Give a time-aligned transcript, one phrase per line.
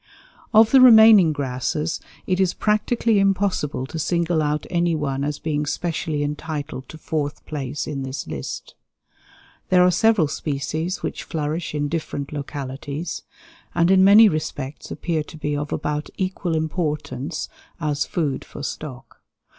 [0.51, 5.67] Of the remaining grasses it is practically impossible to single out any one as being
[5.67, 8.73] specially entitled to fourth place in this list.
[9.69, 13.21] There are several species which flourish in different localities,
[13.75, 17.47] and in many respects appear to be of about equal importance
[17.79, 19.21] as food for stock.